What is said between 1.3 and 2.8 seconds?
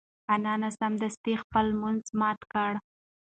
خپل لمونځ مات کړ.